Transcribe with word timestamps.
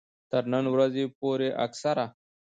تر 0.29 0.43
نن 0.53 0.65
ورځې 0.73 1.03
پورې 1.19 1.49
اکثره 1.65 2.05